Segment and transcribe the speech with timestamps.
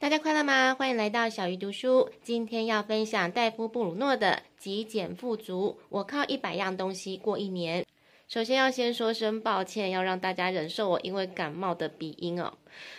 [0.00, 0.76] 大家快乐吗？
[0.76, 2.08] 欢迎来到小鱼读书。
[2.22, 7.84] 今天要分享戴夫·布鲁诺的《极简富足》，我靠一百样东西过一年。
[8.28, 12.54] 首先要先说声抱歉，要让大家忍受我因为感冒的鼻音哦。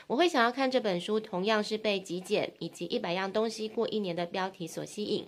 [0.08, 5.26] 我会想要看这本书，同样是被“极简”以及“一百样东西过一年”的标题所吸引。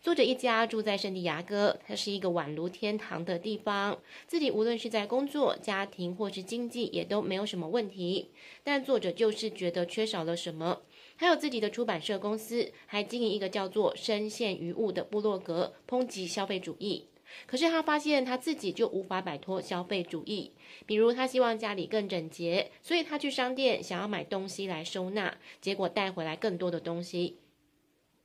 [0.00, 3.98] 作者一家住在圣地亚哥，它是一个宛如天堂的地方。
[4.26, 8.30] 自己无论是在工作、家庭或是经济，也都没有什么问题。
[8.62, 10.80] 但作者就是觉得缺少了什么。
[11.16, 17.08] 还有自己的出版社公司，还经营一个叫做“深陷于物”的部落格，抨击消费主义。
[17.46, 20.52] 可是他发现他自己就无法摆脱消费主义。
[20.86, 27.38] 比如他希望家里更整洁，所以他去商店想要买东西来收纳，结果带回来更多的东西。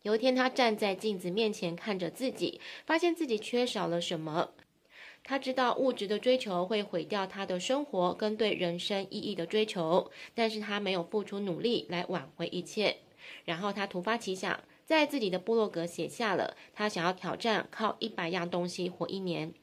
[0.03, 4.52] 有一天，他站在镜子面前看着自己，发现自己缺少了什么。
[5.23, 12.97] 他知道物质的追求会毁掉他的生活跟对人生意义的追求，但是他没有付出努力来挽回一切。
[13.45, 19.53] 然后他突发奇想，在自己的部落格写下了他想要挑战靠一百样东西活一年。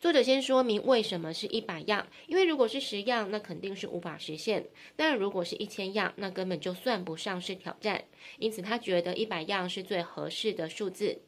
[0.00, 4.62] 作者先说明为什么是一百样，因为如果是十样，那肯定是无法实现；
[4.96, 8.02] 但如果是一千样，那根本就算不上是挑战。
[8.40, 11.20] 因此，他觉得一百样是最合适的数字。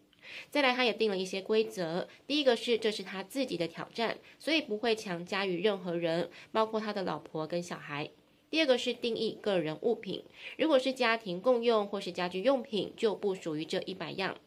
[0.50, 2.08] 再来，他也定了一些规则。
[2.26, 8.10] 第一个是，这是他自己的挑战，所以不会强加于任何人，包括他的老婆跟小孩。
[8.50, 10.24] 第二个是定义个人物品，
[10.58, 14.38] 如果是家庭共用或是家居用品，就不属于这一百样。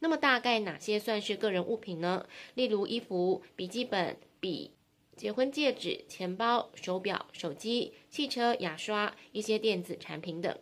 [0.00, 2.26] 那么大概哪些算是个人物品呢？
[2.54, 4.72] 例如衣服、笔记本、笔、
[5.16, 10.56] 结婚戒指、钱包、手表、手机、汽车、牙刷、一些电子产品等。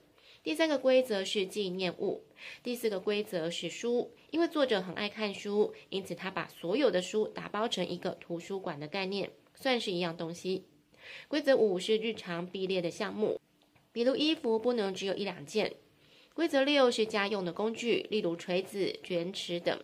[0.46, 2.22] 第三个规则是纪念物。
[2.62, 10.62] 第四个规则是书，因为作者很爱看书，因此他把所有的书打包成一个图书馆的概念，算是一样东西。
[11.26, 13.40] 规则五是日常必列的项目，
[13.90, 15.74] 比如衣服不能只有一两件。
[16.32, 19.76] 规则六是家用的工具，例如锤子、卷尺等。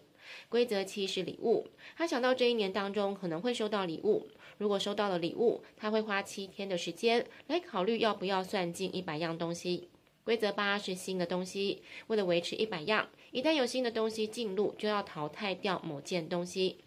[0.49, 4.29] 规则七是礼物，他想到这一年当中可能会收到礼物，
[4.59, 9.89] 如果收到了礼物，他会花七天的时间来考虑要不要算进一百样东西。
[10.25, 16.79] 规则八是新的东西，为了维持一百样，一旦有新的东西进入，就要淘汰掉某件东西。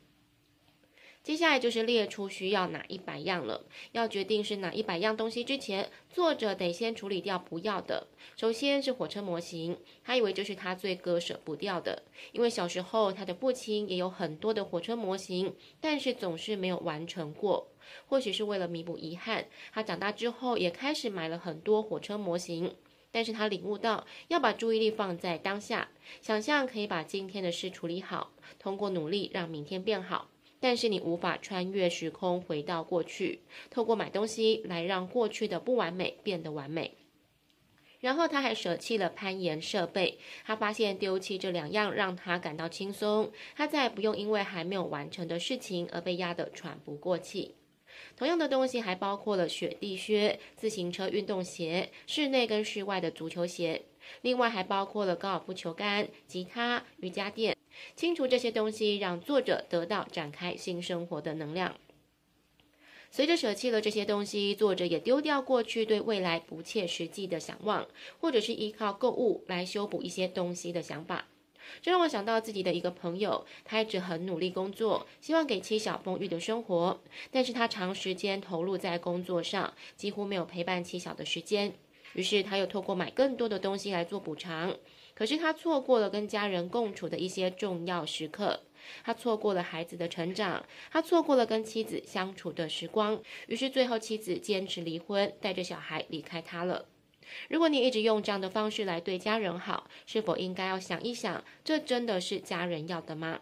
[1.22, 3.66] 接下来就是列出需要哪一百样了。
[3.94, 8.08] 要决定是哪一百样东西之前，作者得先处理掉不要的。
[8.38, 17.70] 首先是火车模型，他以为这是他最割舍不掉的，因为小时候他的父亲也有很多的火车模型，但是总是没有完成过。
[18.06, 22.76] 或许是为了弥补遗憾，他长大之后也开始买了很多火车模型。
[23.16, 25.88] 但是他领悟到要把注意力放在当下，
[26.22, 30.28] 想象可以把今天的事处理好，通过努力让明天变好。
[30.60, 33.40] 但是你无法穿越时空回到过去，
[33.70, 36.92] 透过买东西来让过去的不完美变得完美。
[38.02, 47.56] 然后他还舍弃了攀岩设备，他发现丢弃这两样让他感到轻松，他再也不用因为还没有完成的事情而被压得喘不过气。
[48.18, 53.84] 同样的东西还包括了雪地靴、自行车运动鞋、室内跟室外的足球鞋，
[54.22, 57.56] 另外还包括了高尔夫球杆、吉他、瑜伽垫。
[57.96, 61.76] 清除这些东西，让作者得到展开新生活的能量。
[63.12, 67.88] 随着舍弃了这些东西，作者也丢掉过去对未来不切实际的想望，
[68.20, 71.28] 或者是依靠购物来修补一些东西的想法。
[71.82, 77.00] 这让我想到自己的一个朋友，他一直很努力工作，希望给妻小丰裕的生活，
[77.32, 81.74] 但是他长时间投入在工作上，几乎没有陪伴妻小的时间。
[82.14, 84.76] 于是他又透过买更多的东西来做补偿。
[85.14, 88.62] 可是他错过了跟家人共处的一些重要时刻，
[89.04, 93.22] 他错过了孩子的成长，他错过了跟妻子相处的时光。
[93.48, 96.86] 于是最后妻子坚持离婚，带着小孩离开他了。
[97.50, 103.42] 如果你一直用这样的方式来对家人好，是否应该要想一想，这真的是家人要的吗？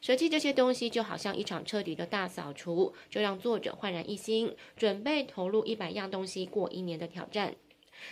[0.00, 7.54] 舍弃这些东西就好像一场彻底的大扫除，就让作者焕然一新，准备投入一百样东西过一年的挑战。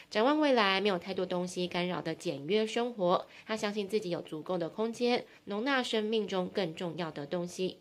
[0.08, 7.78] 展望未来，没有太多东西干扰的简约生活，他相信自己有足够的空间容纳生命中更重要的东西。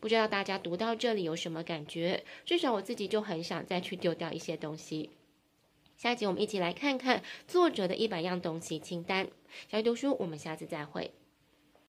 [0.00, 2.24] 不知道大家读到这里有什么感觉？
[2.44, 5.10] 至少我自己就很想再去丢掉一些东西。
[5.96, 9.28] 下一集我们一起来看看作者的一百样东西清单。
[9.70, 11.12] 小鱼读书，我们下次再会。